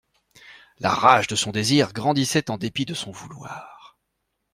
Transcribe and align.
La 0.79 0.89
rage 0.95 1.27
de 1.27 1.35
son 1.35 1.51
désir 1.51 1.93
grandissait 1.93 2.49
en 2.49 2.57
dépit 2.57 2.85
de 2.85 2.95
son 2.95 3.11
vouloir. 3.11 3.99